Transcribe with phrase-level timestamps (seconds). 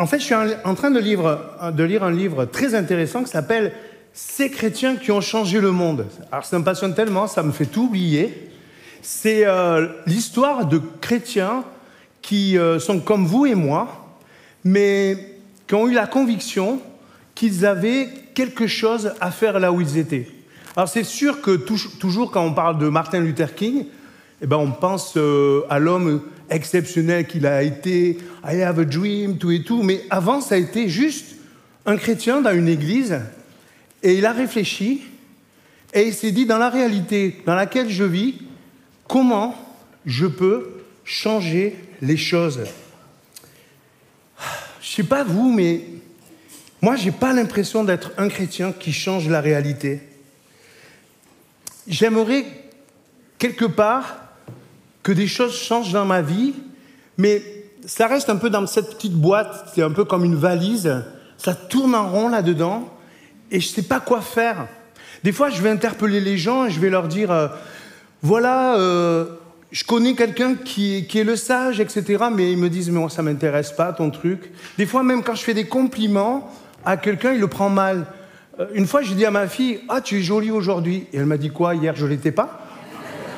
[0.00, 3.72] en fait, je suis en train de, de lire un livre très intéressant qui s'appelle
[4.14, 6.06] Ces chrétiens qui ont changé le monde.
[6.32, 8.50] Alors, ça me passionne tellement, ça me fait tout oublier.
[9.02, 11.64] C'est euh, l'histoire de chrétiens
[12.22, 14.16] qui euh, sont comme vous et moi,
[14.64, 15.36] mais
[15.66, 16.80] qui ont eu la conviction
[17.34, 20.28] qu'ils avaient quelque chose à faire là où ils étaient.
[20.76, 23.84] Alors c'est sûr que toujours quand on parle de Martin Luther King,
[24.40, 29.38] eh ben on pense euh, à l'homme exceptionnel qu'il a été, I have a dream,
[29.38, 31.36] tout et tout, mais avant ça a été juste
[31.86, 33.20] un chrétien dans une église,
[34.02, 35.02] et il a réfléchi,
[35.94, 38.34] et il s'est dit, dans la réalité dans laquelle je vis,
[39.08, 39.54] comment
[40.06, 42.60] je peux changer les choses?
[44.80, 45.82] Je sais pas vous, mais
[46.82, 50.00] moi, je n'ai pas l'impression d'être un chrétien qui change la réalité.
[51.86, 52.44] J'aimerais
[53.38, 54.29] quelque part
[55.02, 56.54] que des choses changent dans ma vie,
[57.16, 57.42] mais
[57.86, 61.02] ça reste un peu dans cette petite boîte, c'est un peu comme une valise,
[61.38, 62.88] ça tourne en rond là-dedans,
[63.50, 64.68] et je ne sais pas quoi faire.
[65.24, 67.48] Des fois, je vais interpeller les gens et je vais leur dire, euh,
[68.22, 69.26] voilà, euh,
[69.70, 73.22] je connais quelqu'un qui, est le sage, etc., mais ils me disent, mais moi, ça
[73.22, 74.50] ne m'intéresse pas, ton truc.
[74.78, 76.50] Des fois, même quand je fais des compliments
[76.84, 78.06] à quelqu'un, il le prend mal.
[78.58, 81.06] Euh, une fois, j'ai dit à ma fille, ah, tu es jolie aujourd'hui.
[81.12, 81.74] Et elle m'a dit quoi?
[81.74, 82.66] Hier, je l'étais pas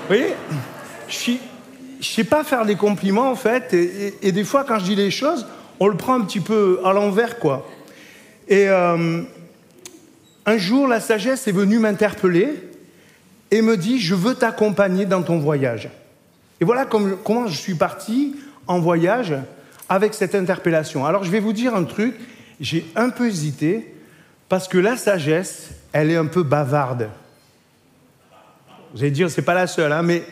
[0.03, 0.35] Vous voyez?
[1.09, 1.41] Je suis
[2.03, 5.11] je sais pas faire des compliments en fait, et, des fois quand je dis les
[5.11, 5.47] choses,
[5.81, 7.67] on le prend un petit peu à l'envers quoi.
[8.49, 9.23] Et euh,
[10.45, 12.49] un jour, la sagesse est venue m'interpeller
[13.53, 15.89] et me dit Je veux t'accompagner dans ton voyage.
[16.61, 18.35] Et voilà comment je suis parti
[18.67, 19.35] en voyage
[19.89, 21.07] avec cette interpellation.
[21.07, 22.17] Alors je vais vous dire un truc,
[22.61, 23.95] j'ai un peu hésité
[24.49, 27.09] parce que la sagesse, elle est un peu bavarde.
[28.93, 30.23] Vous allez dire, c'est pas la seule, hein, mais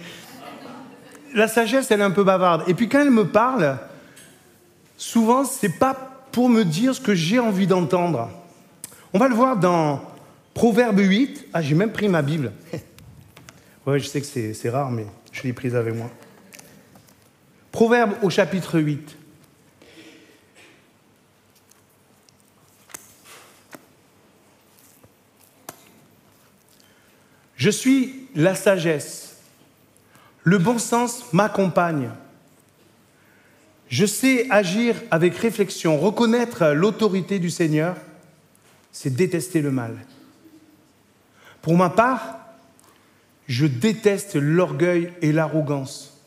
[1.35, 2.65] la sagesse, elle est un peu bavarde.
[2.69, 3.79] Et puis quand elle me parle,
[4.97, 5.95] souvent, c'est pas
[6.33, 8.31] pour me dire ce que j'ai envie d'entendre.
[9.13, 10.01] On va le voir dans
[10.55, 11.49] Proverbe 8.
[11.53, 12.53] Ah, j'ai même pris ma Bible.
[13.87, 16.11] ouais, je sais que c'est rare, mais je l'ai prise avec moi.
[17.73, 19.17] Proverbe au chapitre 8.
[27.57, 29.30] Je suis la sagesse
[30.45, 32.11] le bon sens m'accompagne.
[33.89, 35.99] Je sais agir avec réflexion.
[35.99, 37.97] Reconnaître l'autorité du Seigneur,
[38.93, 39.97] c'est détester le mal.
[41.61, 42.39] Pour ma part,
[43.49, 46.19] je déteste l'orgueil et l'arrogance,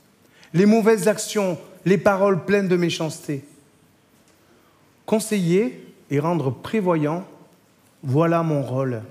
[0.54, 3.46] les mauvaises actions, les paroles pleines de méchanceté.
[5.06, 7.26] Conseiller et rendre prévoyant,
[8.04, 9.02] voilà mon rôle.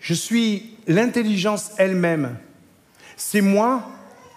[0.00, 2.36] Je suis l'intelligence elle-même
[3.20, 3.86] c'est moi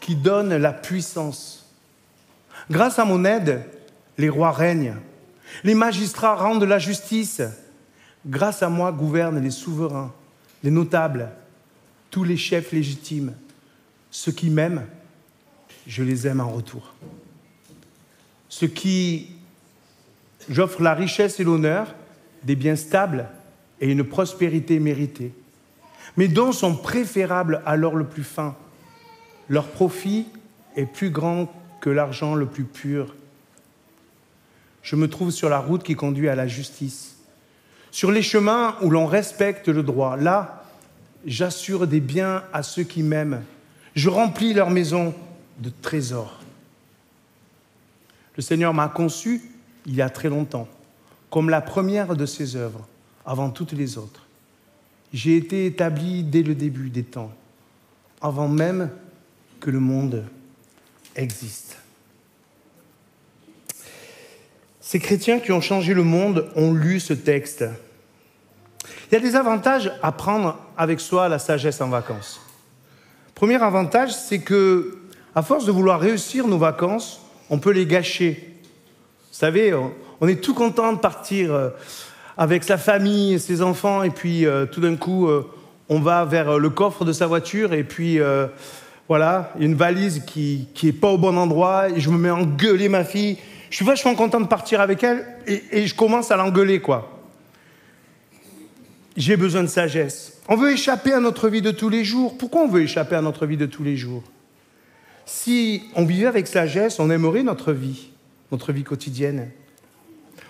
[0.01, 1.66] qui donne la puissance.
[2.69, 3.63] Grâce à mon aide,
[4.17, 4.97] les rois règnent.
[5.63, 7.41] Les magistrats rendent la justice.
[8.27, 10.11] Grâce à moi gouvernent les souverains,
[10.63, 11.29] les notables,
[12.11, 13.33] tous les chefs légitimes.
[14.11, 14.85] Ceux qui m'aiment,
[15.88, 16.93] je les aime en retour.
[18.49, 19.31] Ceux qui
[20.49, 21.95] j'offre la richesse et l'honneur,
[22.43, 23.29] des biens stables
[23.79, 25.33] et une prospérité méritée.
[26.17, 28.57] Mes dons sont préférables à l'or le plus fin,
[29.49, 30.27] leur profit
[30.75, 33.15] est plus grand que l'argent le plus pur.
[34.81, 37.17] Je me trouve sur la route qui conduit à la justice,
[37.91, 40.17] sur les chemins où l'on respecte le droit.
[40.17, 40.63] Là,
[41.25, 43.43] j'assure des biens à ceux qui m'aiment.
[43.95, 45.13] Je remplis leur maison
[45.59, 46.39] de trésors.
[48.35, 49.41] Le Seigneur m'a conçu
[49.85, 50.67] il y a très longtemps,
[51.29, 52.87] comme la première de ses œuvres,
[53.25, 54.25] avant toutes les autres.
[55.13, 57.31] J'ai été établi dès le début des temps,
[58.21, 58.89] avant même
[59.63, 60.25] que le monde
[61.16, 61.78] existe.
[64.81, 67.63] Ces chrétiens qui ont changé le monde ont lu ce texte.
[69.07, 72.41] Il y a des avantages à prendre avec soi la sagesse en vacances.
[73.35, 74.97] Premier avantage, c'est que,
[75.34, 78.53] à force de vouloir réussir nos vacances, on peut les gâcher.
[79.31, 79.73] Vous savez,
[80.19, 81.70] on est tout content de partir euh,
[82.37, 85.49] avec sa famille, ses enfants, et puis euh, tout d'un coup, euh,
[85.87, 88.20] on va vers le coffre de sa voiture, et puis
[89.13, 92.89] voilà, une valise qui n'est pas au bon endroit, et je me mets à engueuler
[92.89, 93.37] ma fille.
[93.69, 97.21] Je suis vachement content de partir avec elle, et, je commence à l'engueuler, quoi.
[99.15, 100.39] J'ai besoin de sagesse.
[100.47, 102.39] On veut échapper à notre vie de tous les jours.
[102.39, 104.23] Pourquoi on veut échapper à notre vie de tous les jours?
[105.27, 108.09] Si on vivait avec sagesse, on aimerait notre vie,
[108.51, 109.51] notre vie quotidienne.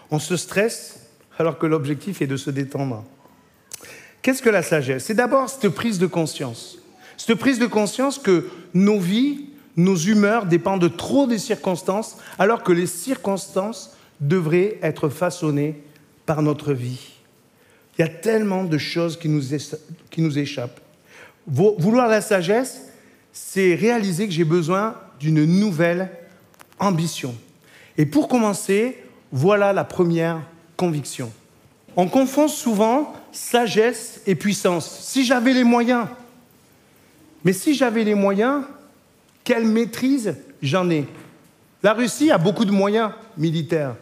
[0.10, 3.04] On se stresse alors que l'objectif est de se détendre.
[4.22, 5.04] Qu'est-ce que la sagesse?
[5.04, 6.78] C'est d'abord cette prise de conscience.
[7.18, 9.46] Cette prise de conscience que nos vies,
[9.76, 15.82] nos humeurs dépendent trop des circonstances, alors que les circonstances devrait être façonné
[16.26, 17.14] par notre vie.
[17.98, 19.42] Il y a tellement de choses qui nous,
[20.10, 20.80] qui nous échappent.
[21.46, 22.84] Vouloir la sagesse,
[23.32, 26.10] c'est réaliser que j'ai besoin d'une nouvelle
[26.80, 27.36] ambition.
[27.98, 28.98] Et pour commencer,
[29.32, 30.42] voilà la première
[30.78, 31.32] conviction.
[31.96, 35.00] On confond souvent sagesse et puissance.
[35.02, 36.08] Si j'avais les moyens,
[37.44, 38.64] mais si j'avais les moyens,
[39.44, 41.06] quelle maîtrise j'en ai?
[41.82, 43.96] La Russie a beaucoup de moyens militaires.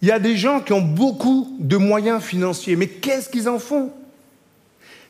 [0.00, 3.58] Il y a des gens qui ont beaucoup de moyens financiers, mais qu'est-ce qu'ils en
[3.58, 3.92] font?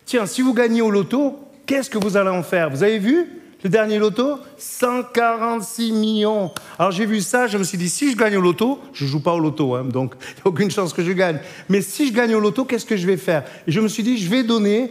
[0.06, 2.70] Tiens, si vous gagnez au loto, qu'est-ce que vous allez en faire?
[2.70, 3.26] Vous avez vu
[3.62, 4.38] le dernier loto?
[4.56, 6.50] 146 millions.
[6.78, 9.10] Alors j'ai vu ça, je me suis dit, si je gagne au loto, je ne
[9.10, 11.40] joue pas au loto, hein, donc il n'y a aucune chance que je gagne.
[11.68, 13.44] Mais si je gagne au loto, qu'est-ce que je vais faire?
[13.66, 14.90] Et je me suis dit, je vais donner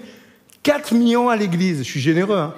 [0.68, 1.78] 4 millions à l'église.
[1.78, 2.38] Je suis généreux.
[2.38, 2.54] Hein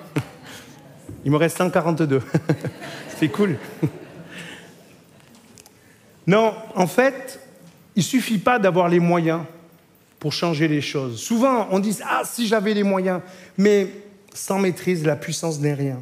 [1.24, 2.24] il me reste 142.
[3.20, 3.56] C'est cool.
[6.26, 7.40] Non, en fait,
[7.96, 9.42] il suffit pas d'avoir les moyens
[10.18, 11.22] pour changer les choses.
[11.22, 13.22] Souvent, on dit Ah, si j'avais les moyens,
[13.60, 13.92] mais
[14.34, 16.02] sans maîtrise, la puissance n'est rien.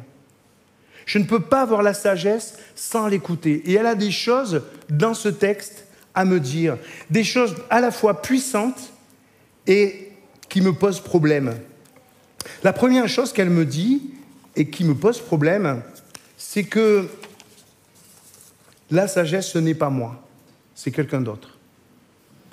[1.04, 3.62] Je ne peux pas avoir la sagesse sans l'écouter.
[3.66, 5.84] Et elle a des choses dans ce texte
[6.14, 6.78] à me dire,
[7.10, 8.94] des choses à la fois puissantes
[9.66, 10.10] et
[10.48, 11.54] qui me posent problème.
[12.62, 14.02] La première chose qu'elle me dit
[14.56, 15.82] et qui me pose problème,
[16.36, 17.08] c'est que
[18.90, 20.22] la sagesse, ce n'est pas moi,
[20.74, 21.58] c'est quelqu'un d'autre.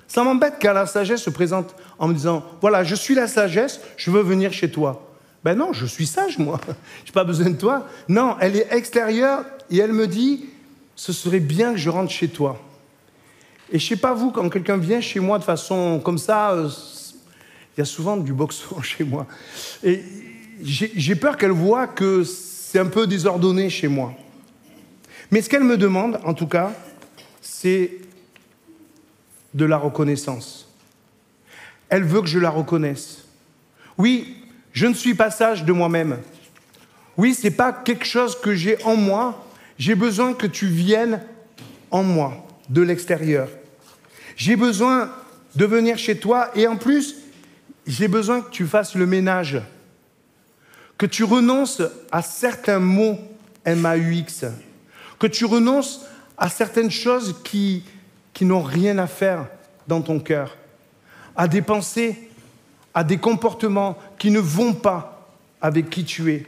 [0.07, 3.81] Ça m'embête quand la sagesse se présente en me disant, voilà, je suis la sagesse,
[3.97, 5.01] je veux venir chez toi.
[5.43, 6.59] Ben non, je suis sage, moi.
[7.03, 7.85] Je n'ai pas besoin de toi.
[8.09, 10.45] Non, elle est extérieure et elle me dit,
[10.95, 12.59] ce serait bien que je rentre chez toi.
[13.71, 16.69] Et je sais pas vous, quand quelqu'un vient chez moi de façon comme ça, euh,
[17.75, 19.27] il y a souvent du boxon chez moi.
[19.83, 20.01] Et
[20.61, 24.13] j'ai peur qu'elle voit que c'est un peu désordonné chez moi.
[25.31, 26.71] Mais ce qu'elle me demande, en tout cas,
[27.41, 27.91] c'est
[29.53, 30.69] de la reconnaissance.
[31.89, 33.25] Elle veut que je la reconnaisse.
[33.97, 34.37] Oui,
[34.71, 36.19] je ne suis pas sage de moi-même.
[37.17, 39.45] Oui, ce n'est pas quelque chose que j'ai en moi.
[39.77, 41.21] J'ai besoin que tu viennes
[41.91, 43.49] en moi, de l'extérieur.
[44.35, 45.11] J'ai besoin
[45.55, 47.15] de venir chez toi et en plus,
[47.85, 49.61] j'ai besoin que tu fasses le ménage,
[50.97, 53.19] que tu renonces à certains mots
[53.65, 54.45] MAUX,
[55.19, 56.05] que tu renonces
[56.37, 57.83] à certaines choses qui,
[58.33, 59.47] qui n'ont rien à faire
[59.87, 60.57] dans ton cœur,
[61.35, 62.29] à des pensées,
[62.93, 65.29] à des comportements qui ne vont pas
[65.61, 66.45] avec qui tu es.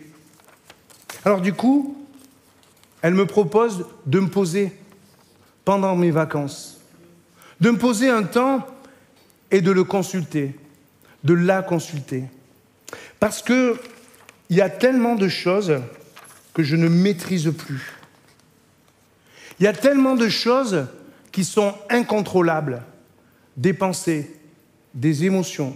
[1.24, 2.06] Alors du coup,
[3.02, 4.72] elle me propose de me poser
[5.66, 6.80] pendant mes vacances,
[7.60, 8.66] de me poser un temps
[9.52, 10.56] et de le consulter
[11.28, 12.24] de la consulter.
[13.20, 13.76] Parce qu'il
[14.50, 15.82] y a tellement de choses
[16.54, 17.92] que je ne maîtrise plus.
[19.60, 20.86] Il y a tellement de choses
[21.34, 22.82] qui sont incontrôlables,
[23.58, 24.34] des pensées,
[24.94, 25.76] des émotions,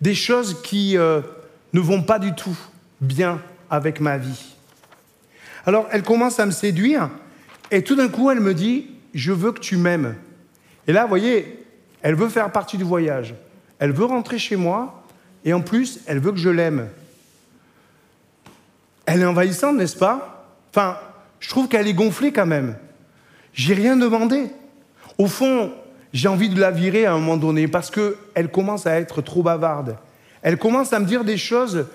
[0.00, 1.20] des choses qui euh,
[1.72, 2.58] ne vont pas du tout
[3.00, 4.56] bien avec ma vie.
[5.64, 7.08] Alors elle commence à me séduire
[7.70, 10.16] et tout d'un coup elle me dit, je veux que tu m'aimes.
[10.88, 11.64] Et là, vous voyez,
[12.02, 13.34] elle veut faire partie du voyage.
[13.80, 15.02] Elle veut rentrer chez moi
[15.44, 16.88] et en plus, elle veut que je l'aime.
[19.06, 20.46] Elle est envahissante, n'est-ce pas?
[20.70, 20.98] Enfin,
[21.40, 22.76] je trouve qu'elle est gonflée quand même.
[23.54, 24.50] J'ai rien demandé.
[25.18, 25.72] Au fond,
[26.12, 29.42] j'ai envie de la virer à un moment donné parce qu'elle commence à être trop
[29.42, 29.96] bavarde.
[30.42, 31.86] Elle commence à me dire des choses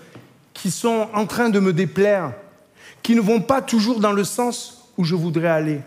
[0.53, 2.33] qui sont en train de me déplaire,
[3.03, 5.79] qui ne vont pas toujours dans le sens où je voudrais aller.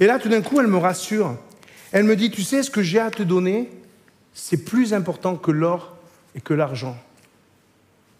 [0.00, 1.36] Et là, tout d'un coup, elle me rassure.
[1.92, 3.70] Elle me dit, tu sais, ce que j'ai à te donner,
[4.38, 5.96] c'est plus important que l'or
[6.34, 6.96] et que l'argent.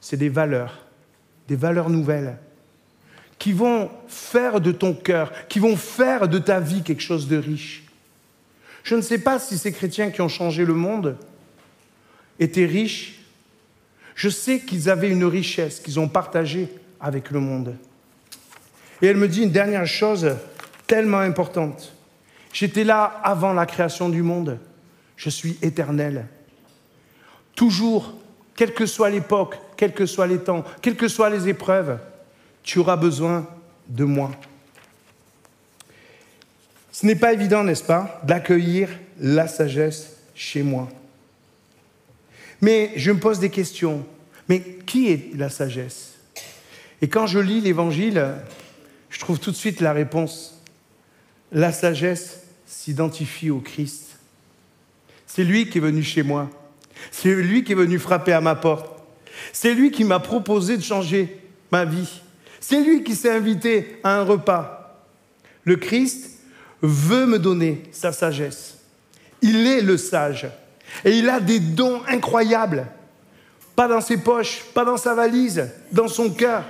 [0.00, 0.86] C'est des valeurs,
[1.46, 2.38] des valeurs nouvelles,
[3.38, 7.36] qui vont faire de ton cœur, qui vont faire de ta vie quelque chose de
[7.36, 7.84] riche.
[8.82, 11.18] Je ne sais pas si ces chrétiens qui ont changé le monde
[12.40, 13.20] étaient riches.
[14.14, 16.68] Je sais qu'ils avaient une richesse qu'ils ont partagée
[16.98, 17.76] avec le monde.
[19.02, 20.34] Et elle me dit une dernière chose
[20.86, 21.92] tellement importante.
[22.54, 24.58] J'étais là avant la création du monde
[25.16, 26.26] je suis éternel.
[27.54, 28.14] Toujours,
[28.54, 31.98] quelle que soit l'époque, quels que soient les temps, quelles que soient les épreuves,
[32.62, 33.48] tu auras besoin
[33.88, 34.30] de moi.
[36.92, 38.88] Ce n'est pas évident, n'est-ce pas, d'accueillir
[39.20, 40.88] la sagesse chez moi.
[42.60, 44.04] Mais je me pose des questions.
[44.48, 46.14] Mais qui est la sagesse?
[47.02, 48.34] Et quand je lis l'Évangile,
[49.10, 50.62] je trouve tout de suite la réponse.
[51.52, 54.05] La sagesse s'identifie au Christ.
[55.36, 56.48] C'est lui qui est venu chez moi.
[57.10, 59.02] C'est lui qui est venu frapper à ma porte.
[59.52, 62.22] C'est lui qui m'a proposé de changer ma vie.
[62.58, 65.04] C'est lui qui s'est invité à un repas.
[65.64, 66.38] Le Christ
[66.80, 68.78] veut me donner sa sagesse.
[69.42, 70.48] Il est le sage.
[71.04, 72.86] Et il a des dons incroyables.
[73.74, 76.64] Pas dans ses poches, pas dans sa valise, dans son cœur.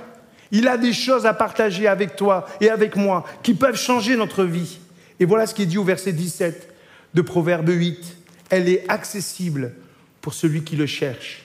[0.51, 4.43] Il a des choses à partager avec toi et avec moi qui peuvent changer notre
[4.43, 4.79] vie.
[5.21, 6.67] Et voilà ce qui est dit au verset 17
[7.13, 8.17] de Proverbe 8.
[8.49, 9.73] Elle est accessible
[10.21, 11.43] pour celui qui le cherche.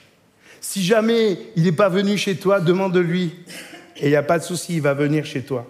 [0.61, 3.35] Si jamais il n'est pas venu chez toi, demande-lui.
[3.97, 5.69] Et il n'y a pas de souci, il va venir chez toi.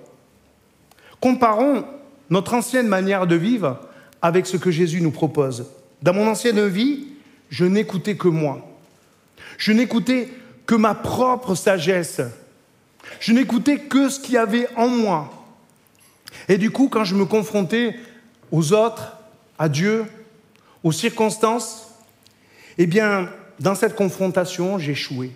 [1.19, 1.85] Comparons
[2.29, 3.79] notre ancienne manière de vivre
[4.21, 5.65] avec ce que Jésus nous propose.
[6.01, 7.07] Dans mon ancienne vie,
[7.49, 8.65] je n'écoutais que moi.
[9.57, 10.29] Je n'écoutais
[10.65, 12.21] que ma propre sagesse.
[13.19, 15.45] Je n'écoutais que ce qu'il y avait en moi.
[16.49, 17.95] Et du coup, quand je me confrontais
[18.51, 19.17] aux autres,
[19.57, 20.05] à Dieu,
[20.83, 21.89] aux circonstances,
[22.77, 25.31] eh bien, dans cette confrontation, j'échouais.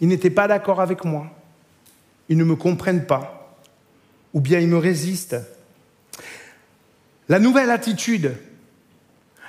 [0.00, 1.26] Ils n'étaient pas d'accord avec moi.
[2.28, 3.56] Ils ne me comprennent pas.
[4.34, 5.36] Ou bien ils me résistent.
[7.28, 8.34] La nouvelle attitude,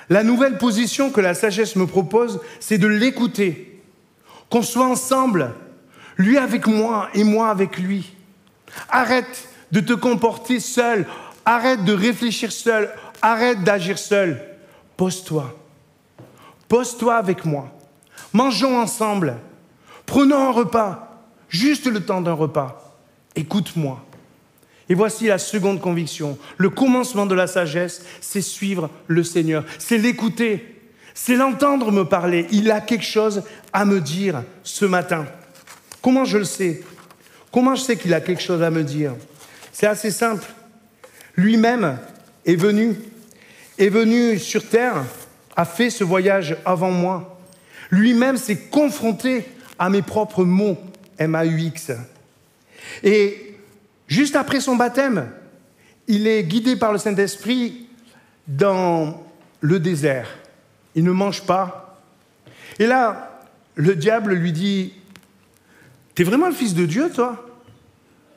[0.09, 3.81] la nouvelle position que la sagesse me propose, c'est de l'écouter.
[4.49, 5.53] Qu'on soit ensemble,
[6.17, 8.13] lui avec moi et moi avec lui.
[8.89, 11.05] Arrête de te comporter seul,
[11.45, 12.89] arrête de réfléchir seul,
[13.21, 14.46] arrête d'agir seul.
[14.97, 15.55] Pose-toi.
[16.67, 17.71] Pose-toi avec moi.
[18.33, 19.37] Mangeons ensemble.
[20.05, 22.97] Prenons un repas, juste le temps d'un repas.
[23.35, 24.03] Écoute-moi.
[24.89, 26.37] Et voici la seconde conviction.
[26.57, 30.81] Le commencement de la sagesse, c'est suivre le Seigneur, c'est l'écouter,
[31.13, 32.47] c'est l'entendre me parler.
[32.51, 35.25] Il a quelque chose à me dire ce matin.
[36.01, 36.83] Comment je le sais?
[37.51, 39.13] Comment je sais qu'il a quelque chose à me dire?
[39.73, 40.45] C'est assez simple.
[41.35, 41.97] Lui-même
[42.45, 42.95] est venu,
[43.77, 45.03] est venu sur terre,
[45.55, 47.39] a fait ce voyage avant moi.
[47.89, 49.45] Lui-même s'est confronté
[49.79, 50.77] à mes propres mots,
[51.17, 51.91] M-A-U-X.
[53.03, 53.47] Et
[54.07, 55.29] Juste après son baptême,
[56.07, 57.87] il est guidé par le Saint-Esprit
[58.47, 59.23] dans
[59.59, 60.29] le désert.
[60.95, 62.01] Il ne mange pas.
[62.79, 63.41] Et là,
[63.75, 64.93] le diable lui dit,
[66.15, 67.45] T'es vraiment le fils de Dieu, toi?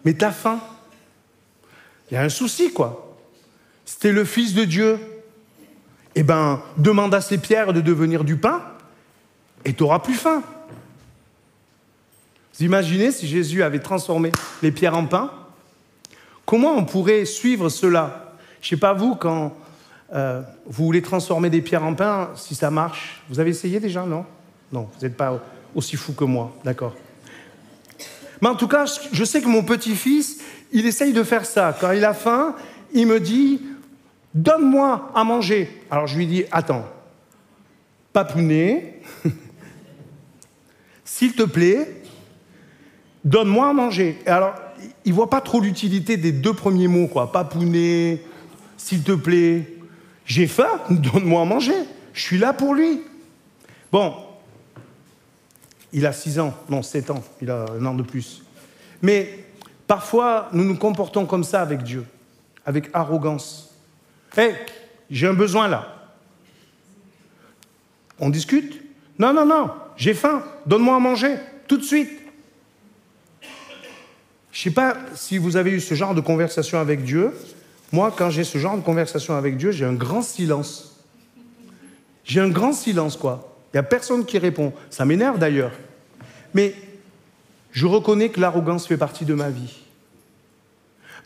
[0.04, 0.61] Mais t'as faim.
[2.11, 3.16] Il y a un souci, quoi.
[4.00, 4.99] T'es le fils de Dieu,
[6.14, 8.62] eh ben, demande à ces pierres de devenir du pain,
[9.64, 10.43] et t'auras plus faim.
[12.55, 15.31] Vous imaginez si Jésus avait transformé les pierres en pain?
[16.45, 18.35] Comment on pourrait suivre cela?
[18.61, 19.57] Je ne sais pas vous, quand
[20.12, 23.23] euh, vous voulez transformer des pierres en pain, si ça marche.
[23.29, 24.25] Vous avez essayé déjà, non?
[24.73, 25.40] Non, vous n'êtes pas
[25.75, 26.95] aussi fou que moi, d'accord.
[28.40, 30.40] Mais en tout cas, je sais que mon petit-fils,
[30.73, 31.76] il essaye de faire ça.
[31.79, 32.55] Quand il a faim,
[32.93, 33.61] il me dit
[34.34, 35.82] Donne-moi à manger.
[35.90, 36.87] Alors je lui dis Attends,
[38.12, 39.00] papounet,
[41.04, 42.02] s'il te plaît,
[43.25, 44.18] donne-moi à manger.
[44.26, 44.54] Et alors,
[45.04, 47.32] il voit pas trop l'utilité des deux premiers mots, quoi.
[47.32, 48.22] Papounet,
[48.76, 49.76] s'il te plaît,
[50.25, 51.75] j'ai faim, donne-moi à manger.
[52.12, 53.02] Je suis là pour lui.
[53.92, 54.14] Bon,
[55.92, 58.42] il a 6 ans, non, 7 ans, il a un an de plus.
[59.02, 59.44] Mais
[59.87, 62.04] parfois, nous nous comportons comme ça avec Dieu,
[62.64, 63.69] avec arrogance.
[64.37, 64.52] Hé,
[65.10, 65.96] j'ai un besoin là.
[68.18, 68.80] On discute?
[69.18, 71.37] Non, non, non, j'ai faim, donne-moi à manger,
[71.68, 72.10] tout de suite.
[74.52, 77.32] Je ne sais pas si vous avez eu ce genre de conversation avec Dieu.
[77.92, 80.96] Moi, quand j'ai ce genre de conversation avec Dieu, j'ai un grand silence.
[82.25, 83.56] J'ai un grand silence, quoi.
[83.72, 84.72] Il n'y a personne qui répond.
[84.90, 85.72] Ça m'énerve d'ailleurs.
[86.54, 86.75] Mais
[87.72, 89.78] je reconnais que l'arrogance fait partie de ma vie.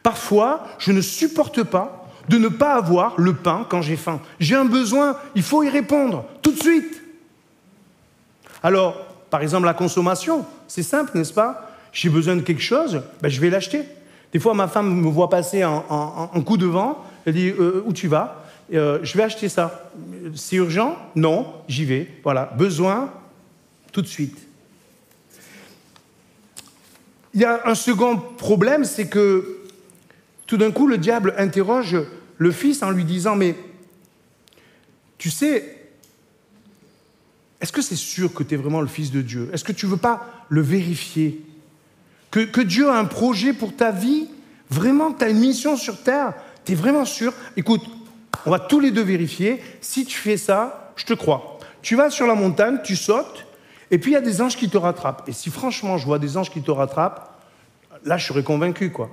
[0.02, 4.20] Parfois, je ne supporte pas de ne pas avoir le pain quand j'ai faim.
[4.40, 7.02] J'ai un besoin, il faut y répondre tout de suite.
[8.62, 8.96] Alors,
[9.30, 11.70] par exemple, la consommation, c'est simple, n'est-ce pas?
[11.92, 13.82] J'ai besoin de quelque chose, ben, je vais l'acheter.
[14.32, 17.92] Des fois, ma femme me voit passer en, coup de vent, elle dit euh, Où
[17.92, 18.42] tu vas?
[18.72, 19.90] Euh, Je vais acheter ça.
[20.34, 20.96] C'est urgent?
[21.14, 22.08] Non, j'y vais.
[22.24, 23.10] Voilà, besoin,
[23.92, 24.38] tout de suite.
[27.32, 29.63] Il y a un second problème, c'est que
[30.46, 31.96] tout d'un coup, le diable interroge
[32.36, 33.56] le fils en lui disant Mais
[35.18, 35.84] tu sais,
[37.60, 39.48] est-ce que c'est sûr que tu es vraiment le fils de Dieu?
[39.52, 41.40] Est-ce que tu ne veux pas le vérifier?
[42.30, 44.26] Que, Dieu a un projet pour ta vie,
[44.68, 46.34] vraiment, tu as une mission sur terre,
[46.64, 47.32] tu es vraiment sûr?
[47.56, 47.82] Écoute,
[48.44, 49.62] on va tous les deux vérifier.
[49.80, 51.58] Si tu fais ça, je te crois.
[51.80, 53.46] Tu vas sur la montagne, tu sautes,
[53.90, 55.28] et puis il y a des anges qui te rattrapent.
[55.28, 57.40] Et si franchement je vois des anges qui te rattrapent,
[58.04, 59.10] là je serais convaincu, quoi.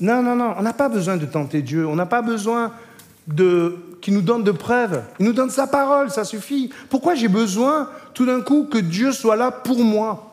[0.00, 2.72] Non, non, non, on n'a pas besoin de tenter Dieu, on n'a pas besoin
[3.26, 5.02] de qu'il nous donne de preuves.
[5.18, 6.70] Il nous donne sa parole, ça suffit.
[6.88, 10.24] Pourquoi j'ai besoin tout d'un coup que Dieu soit là pour moi?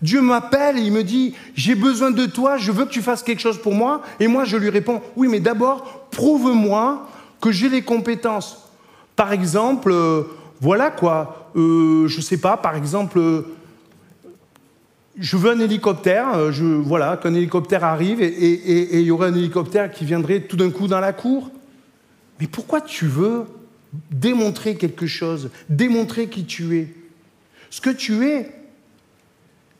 [0.00, 3.22] Dieu m'appelle et il me dit, j'ai besoin de toi, je veux que tu fasses
[3.22, 4.00] quelque chose pour moi.
[4.18, 7.06] Et moi, je lui réponds, oui, mais d'abord, prouve-moi
[7.40, 8.70] que j'ai les compétences.
[9.16, 10.22] Par exemple, euh,
[10.60, 13.42] voilà quoi, euh, je ne sais pas, par exemple, euh,
[15.20, 19.92] je veux un hélicoptère, je, voilà, qu'un hélicoptère arrive et il y aurait un hélicoptère
[19.92, 21.50] qui viendrait tout d'un coup dans la cour.
[22.40, 23.44] Mais pourquoi tu veux
[24.10, 26.88] démontrer quelque chose, démontrer qui tu es?
[27.68, 28.50] Ce que tu es,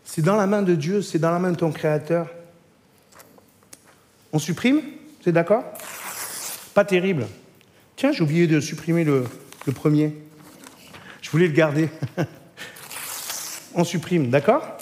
[0.04, 2.28] c'est dans la main de Dieu, c'est dans la main de ton Créateur.
[4.32, 4.82] On supprime?
[5.24, 5.64] C'est d'accord?
[6.74, 7.26] Pas terrible.
[7.96, 9.24] Tiens, j'ai oublié de supprimer le,
[9.74, 10.14] premier.
[11.20, 11.88] Je voulais le garder.
[13.74, 14.78] On supprime, d'accord?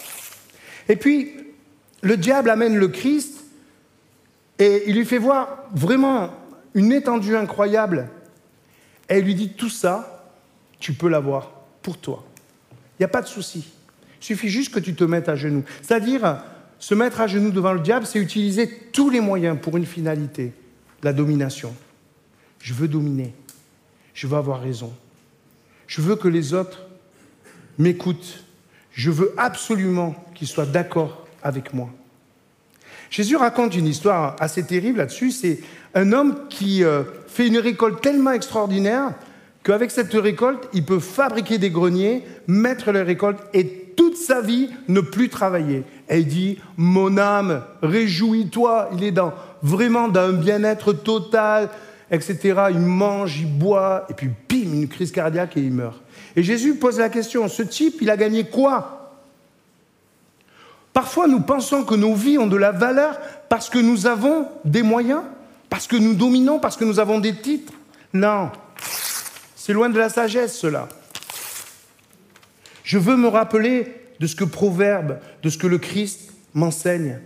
[0.88, 1.32] Et puis,
[2.02, 3.44] le diable amène le Christ
[4.58, 6.30] et il lui fait voir vraiment
[6.74, 8.08] une étendue incroyable.
[9.08, 10.32] Et il lui dit, tout ça,
[10.80, 11.52] tu peux l'avoir
[11.82, 12.24] pour toi.
[12.72, 13.72] Il n'y a pas de souci.
[14.20, 15.64] Il suffit juste que tu te mettes à genoux.
[15.82, 16.42] C'est-à-dire,
[16.78, 20.52] se mettre à genoux devant le diable, c'est utiliser tous les moyens pour une finalité,
[21.02, 21.74] la domination.
[22.60, 23.34] Je veux dominer.
[24.14, 24.92] Je veux avoir raison.
[25.86, 26.86] Je veux que les autres
[27.78, 28.44] m'écoutent.
[28.98, 31.88] Je veux absolument qu'ils soient d'accord avec moi.
[33.10, 35.30] Jésus raconte une histoire assez terrible là-dessus.
[35.30, 35.60] C'est
[35.94, 39.12] un homme qui euh, fait une récolte tellement extraordinaire
[39.62, 44.68] qu'avec cette récolte, il peut fabriquer des greniers, mettre les récoltes et toute sa vie
[44.88, 45.84] ne plus travailler.
[46.08, 48.90] Et il dit, mon âme, réjouis-toi.
[48.94, 51.68] Il est dans, vraiment dans un bien-être total,
[52.10, 52.36] etc.
[52.70, 56.02] Il mange, il boit, et puis bim, une crise cardiaque et il meurt.
[56.38, 59.12] Et Jésus pose la question, ce type, il a gagné quoi?
[60.92, 63.18] Parfois, nous pensons que nos vies ont de la valeur
[63.48, 65.22] parce que nous avons des moyens,
[65.68, 67.72] parce que nous dominons, parce que nous avons des titres.
[68.12, 68.52] Non,
[69.56, 70.88] c'est loin de la sagesse, cela.
[72.84, 77.18] Je veux me rappeler de ce que Proverbe, de ce que le Christ m'enseigne.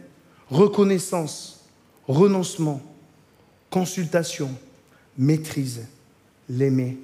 [0.48, 1.66] Reconnaissance,
[2.08, 2.80] renoncement,
[3.68, 4.48] consultation,
[5.18, 5.86] maîtrise,
[6.48, 6.96] l'aimer.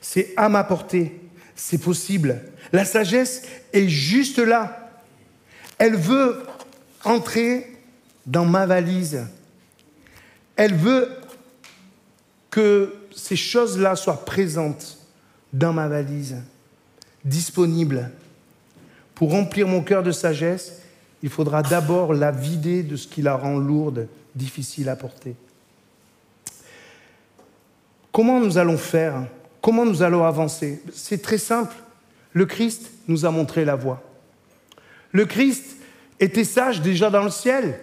[0.00, 1.20] C'est à ma portée,
[1.54, 2.42] c'est possible.
[2.72, 4.90] La sagesse est juste là.
[5.78, 6.42] Elle veut
[7.04, 7.76] entrer
[8.26, 9.26] dans ma valise.
[10.56, 11.08] Elle veut
[12.50, 14.98] que ces choses-là soient présentes
[15.52, 16.36] dans ma valise
[17.24, 18.10] disponible.
[19.14, 20.80] Pour remplir mon cœur de sagesse,
[21.22, 25.34] il faudra d'abord la vider de ce qui la rend lourde, difficile à porter.
[28.12, 29.26] Comment nous allons faire
[29.60, 30.82] Comment nous allons avancer?
[30.92, 31.76] C'est très simple.
[32.32, 34.02] Le Christ nous a montré la voie.
[35.12, 35.76] Le Christ
[36.18, 37.80] était sage déjà dans le ciel.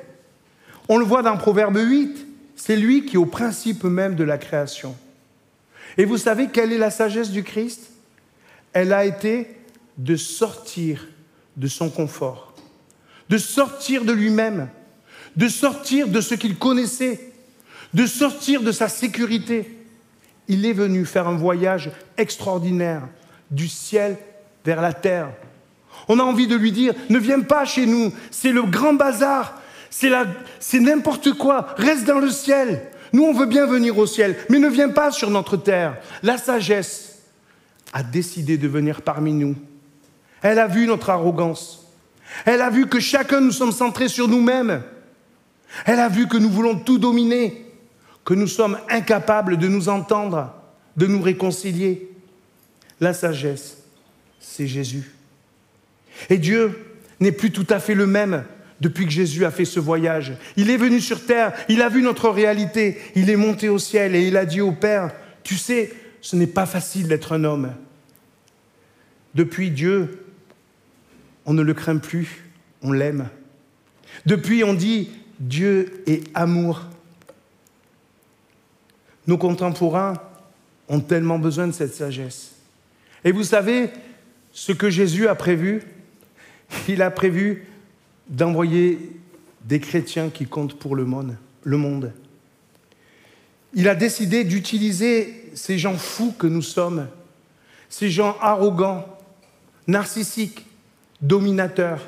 [0.90, 2.26] On le voit dans Proverbe 8.
[2.56, 4.96] C'est lui qui est au principe même de la création.
[5.98, 7.92] Et vous savez quelle est la sagesse du Christ?
[8.74, 9.48] Elle a été
[9.98, 11.08] de sortir
[11.56, 12.54] de son confort,
[13.30, 14.70] de sortir de lui-même,
[15.36, 17.32] de sortir de ce qu'il connaissait,
[17.94, 19.77] de sortir de sa sécurité.
[20.48, 23.04] Il est venu faire un voyage extraordinaire
[23.52, 24.18] du ciel
[24.66, 25.30] vers la terre.
[26.08, 29.62] On a envie de lui dire, ne viens pas chez nous, c'est le grand bazar,
[29.90, 32.84] c'est n'importe quoi, reste dans le ciel.
[33.14, 35.98] Nous, on veut bien venir au ciel, mais ne viens pas sur notre terre.
[36.24, 37.08] La sagesse,
[37.94, 39.56] a décidé de venir parmi nous.
[40.42, 41.88] Elle a vu notre arrogance.
[42.46, 44.82] Elle a vu que chacun nous sommes centrés sur nous-mêmes.
[45.86, 47.66] Elle a vu que nous voulons tout dominer,
[48.28, 50.54] que nous sommes incapables de nous entendre,
[50.98, 52.12] de nous réconcilier.
[53.00, 53.78] La sagesse,
[54.38, 55.13] c'est Jésus.
[56.30, 56.78] Et Dieu
[57.22, 58.44] n'est plus tout à fait le même
[58.82, 60.34] depuis que Jésus a fait ce voyage.
[60.58, 64.13] Il est venu sur terre, il a vu notre réalité, il est monté au ciel
[64.13, 67.74] et il a dit au Père, tu sais, ce n'est pas facile d'être un homme.
[69.36, 70.26] Depuis Dieu,
[71.46, 72.44] on ne le craint plus,
[72.82, 73.30] on l'aime.
[74.26, 76.88] Depuis, on dit Dieu est amour.
[79.28, 80.13] Nos contemporains
[80.88, 82.54] ont tellement besoin de cette sagesse.
[83.24, 83.90] Et vous savez
[84.54, 85.84] ce que Jésus a prévu
[86.88, 87.66] Il a prévu
[88.30, 89.00] d'envoyer
[89.66, 92.13] des chrétiens qui comptent pour le monde.
[93.74, 97.08] Il a décidé d'utiliser ces gens fous que nous sommes,
[97.90, 99.06] ces gens arrogants,
[99.88, 100.66] narcissiques,
[101.22, 102.02] dominateurs.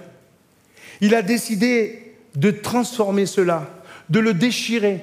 [1.02, 3.70] Il a décidé de transformer cela,
[4.10, 5.02] de le déchirer,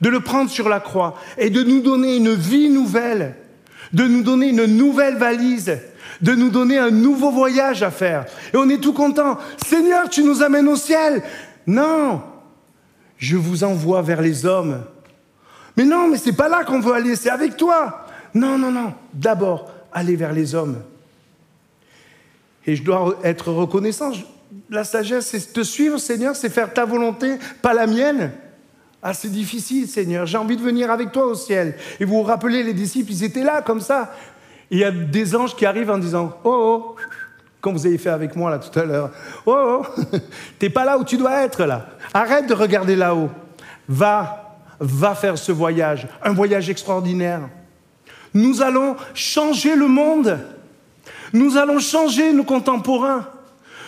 [0.00, 3.34] de le prendre sur la croix et de nous donner une vie nouvelle,
[3.92, 5.78] de nous donner une nouvelle valise,
[6.20, 8.26] de nous donner un nouveau voyage à faire.
[8.52, 9.38] Et on est tout content.
[9.66, 11.22] Seigneur, tu nous amènes au ciel.
[11.66, 12.22] Non,
[13.18, 14.82] je vous envoie vers les hommes
[15.76, 18.06] mais non, mais c'est pas là qu'on veut aller, c'est avec toi.
[18.34, 18.94] Non, non, non.
[19.12, 20.82] D'abord, aller vers les hommes.
[22.66, 24.12] Et je dois être reconnaissant.
[24.70, 28.32] La sagesse, c'est te suivre, Seigneur, c'est faire ta volonté, pas la mienne.
[29.08, 30.26] Ah, c'est difficile, Seigneur.
[30.26, 31.76] J'ai envie de venir avec toi au ciel.
[32.00, 34.12] Et vous vous rappelez, les disciples, ils étaient là, comme ça.
[34.68, 36.96] il y a des anges qui arrivent en disant Oh, oh,
[37.60, 39.12] comme vous avez fait avec moi là tout à l'heure.
[39.46, 40.04] Oh, oh,
[40.58, 41.86] t'es pas là où tu dois être là.
[42.12, 43.30] Arrête de regarder là-haut.
[43.88, 47.42] Va, va faire ce voyage, un voyage extraordinaire.
[48.34, 50.36] Nous allons changer le monde.
[51.32, 53.28] Nous allons changer nos contemporains.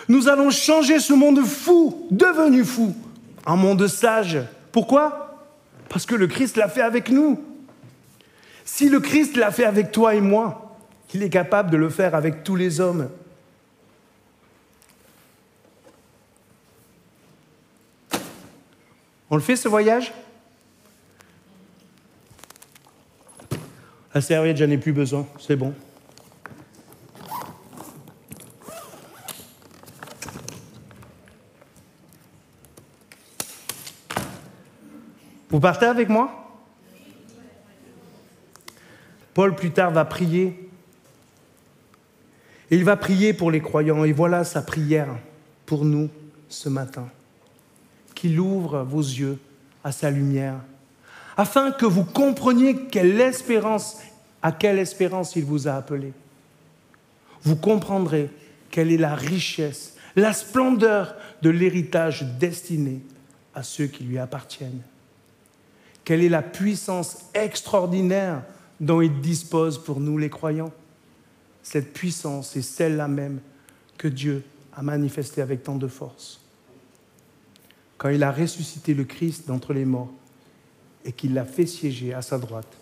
[0.06, 2.94] Nous allons changer ce monde fou, devenu fou,
[3.44, 4.38] en monde sage.
[4.78, 5.44] Pourquoi?
[5.88, 7.44] Parce que le Christ l'a fait avec nous.
[8.64, 10.78] Si le Christ l'a fait avec toi et moi,
[11.12, 13.10] il est capable de le faire avec tous les hommes.
[19.28, 20.12] On le fait ce voyage?
[24.14, 25.74] La serviette, j'en ai plus besoin, c'est bon.
[35.50, 36.30] Vous partez avec moi?
[39.34, 40.68] Paul plus tard va prier.
[42.70, 44.04] Il va prier pour les croyants.
[44.04, 45.08] Et voilà sa prière
[45.64, 46.10] pour nous
[46.48, 47.08] ce matin.
[48.14, 49.38] Qu'il ouvre vos yeux
[49.84, 50.56] à sa lumière,
[51.36, 53.98] afin que vous compreniez quelle espérance,
[54.42, 56.12] à quelle espérance il vous a appelé.
[57.42, 58.28] Vous comprendrez
[58.70, 63.00] quelle est la richesse, la splendeur de l'héritage destiné
[63.54, 64.82] à ceux qui lui appartiennent.
[66.08, 68.42] Quelle est la puissance extraordinaire
[68.80, 70.72] dont il dispose pour nous les croyants?
[71.62, 73.40] Cette puissance est celle-là même
[73.98, 74.42] que Dieu
[74.74, 76.40] a manifestée avec tant de force.
[77.98, 80.10] Quand il a ressuscité le Christ d'entre les morts
[81.04, 82.74] et qu'il l'a fait siéger à sa droite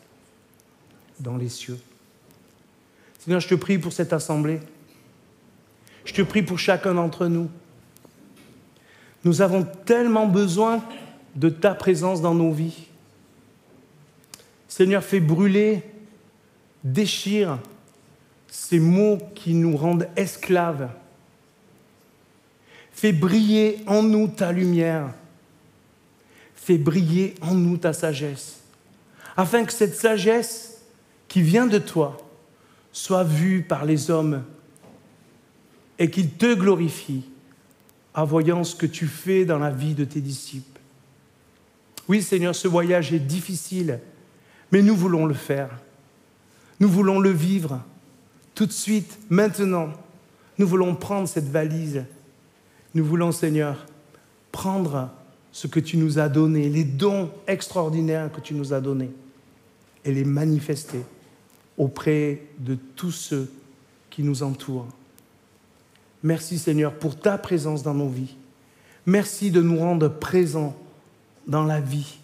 [1.18, 1.80] dans les cieux.
[3.18, 4.60] Seigneur, je te prie pour cette assemblée.
[6.04, 7.50] Je te prie pour chacun d'entre nous.
[9.24, 10.80] Nous avons tellement besoin
[11.34, 12.86] de ta présence dans nos vies.
[14.76, 15.82] Seigneur, fais brûler,
[16.84, 17.58] déchire
[18.46, 20.90] ces mots qui nous rendent esclaves.
[22.92, 25.14] Fais briller en nous ta lumière.
[26.54, 28.60] Fais briller en nous ta sagesse.
[29.34, 30.82] Afin que cette sagesse
[31.26, 32.18] qui vient de toi
[32.92, 34.44] soit vue par les hommes
[35.98, 37.24] et qu'ils te glorifient
[38.12, 40.82] en voyant ce que tu fais dans la vie de tes disciples.
[42.08, 44.00] Oui, Seigneur, ce voyage est difficile
[44.72, 45.70] mais nous voulons le faire.
[46.80, 47.80] Nous voulons le vivre
[48.54, 49.92] tout de suite, maintenant.
[50.58, 52.04] Nous voulons prendre cette valise.
[52.94, 53.86] Nous voulons, Seigneur,
[54.50, 55.10] prendre
[55.52, 59.10] ce que tu nous as donné, les dons extraordinaires que tu nous as donnés,
[60.04, 61.02] et les manifester
[61.76, 63.50] auprès de tous ceux
[64.08, 64.88] qui nous entourent.
[66.22, 68.36] Merci Seigneur pour ta présence dans nos vies.
[69.04, 70.74] Merci de nous rendre présents
[71.46, 72.18] dans la vie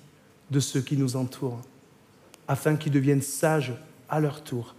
[0.50, 1.60] de ceux qui nous entourent
[2.52, 3.72] afin qu'ils deviennent sages
[4.10, 4.74] à leur tour,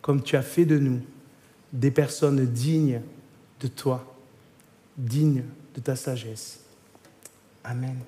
[0.00, 1.02] comme tu as fait de nous
[1.70, 3.02] des personnes dignes
[3.60, 4.16] de toi,
[4.96, 6.60] dignes de ta sagesse.
[7.62, 7.98] Amen.